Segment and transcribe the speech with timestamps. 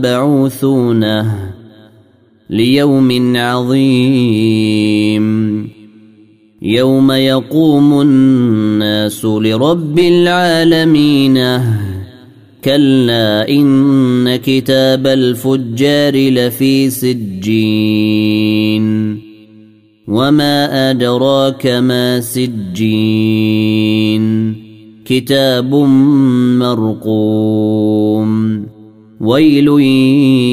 [0.00, 1.04] مبعوثون
[2.50, 5.26] ليوم عظيم.
[6.62, 11.38] يوم يقوم الناس لرب العالمين.
[12.64, 18.86] كلا إن كتاب الفجار لفي سجين.
[20.08, 23.70] وما أدراك ما سجين.
[25.04, 25.74] كتاب
[26.58, 28.69] مرقوم.
[29.20, 29.68] ويل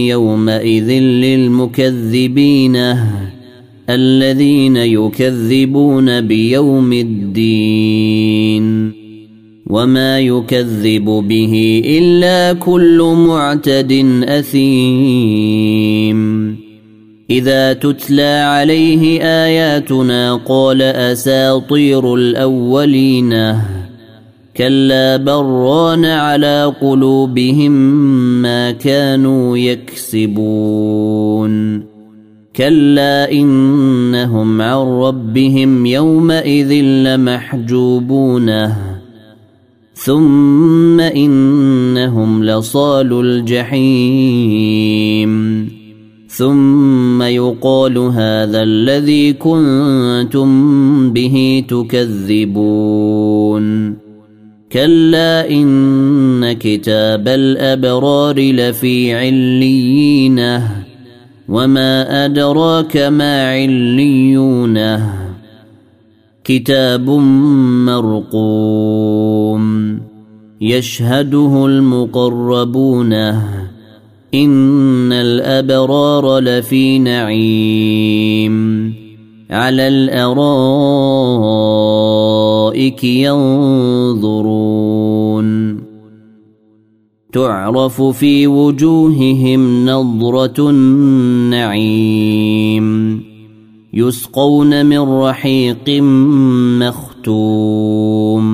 [0.10, 2.76] يومئذ للمكذبين
[3.90, 8.92] الذين يكذبون بيوم الدين.
[9.68, 15.68] وما يكذب به إلا كل معتد أثيم.
[17.30, 23.56] إذا تتلى عليه آياتنا قال أساطير الأولين.
[24.58, 27.72] كلا بران على قلوبهم
[28.42, 31.54] ما كانوا يكسبون.
[32.56, 38.74] كلا إنهم عن ربهم يومئذ لمحجوبون.
[39.94, 44.88] ثم إنهم لصال الجحيم.
[46.28, 50.50] ثم يقال هذا الذي كنتم
[51.14, 52.68] به تكذبون.
[54.72, 60.84] كلا ان كتاب الابرار لفي عليينه
[61.50, 65.14] وما ادراك ما عليونه
[66.44, 67.10] كتاب
[68.30, 69.64] مرقوم
[70.62, 73.14] يشهده المقربون
[74.34, 78.58] ان الابرار لفي نعيم
[79.50, 79.88] على
[82.68, 84.58] الارائك ينظرون
[87.34, 92.08] تعرف في وجوههم نضره النعيم
[93.94, 95.90] يسقون من رحيق
[96.80, 98.48] مختوم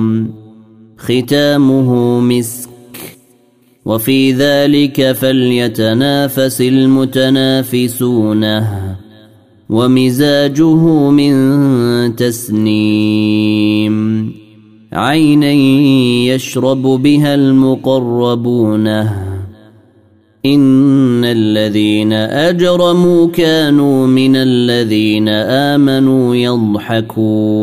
[0.98, 2.70] ختامه مسك
[3.84, 8.14] وفي ذلك فليتنافس المتنافسونه
[9.68, 11.34] ومزاجه من
[12.16, 13.53] تسنيم
[14.94, 15.52] عينا
[16.34, 18.86] يشرب بها المقربون.
[20.46, 27.54] إن الذين أجرموا كانوا من الذين آمنوا يضحكون.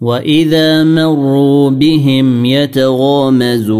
[0.00, 3.72] وإذا مروا بهم يتغامزون.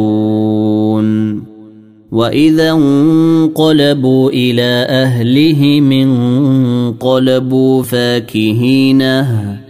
[2.12, 9.62] وإذا انقلبوا إلى أهلهم انقلبوا فاكهينه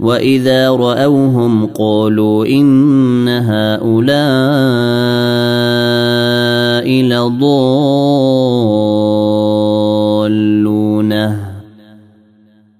[0.00, 4.08] واذا راوهم قالوا ان هؤلاء
[7.02, 7.48] لضالون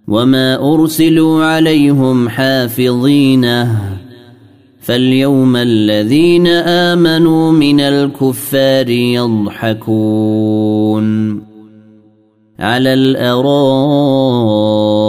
[0.08, 3.68] وما ارسلوا عليهم حافظين
[4.80, 10.28] فاليوم الذين امنوا من الكفار يضحكون
[12.58, 15.07] على الارائك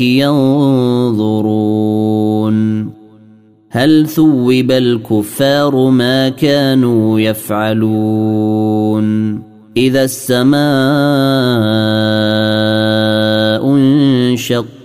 [0.00, 1.62] ينظرون
[3.70, 9.02] هل ثوب الكفار ما كانوا يفعلون
[9.76, 10.62] إذا السماء
[13.74, 14.81] انشقت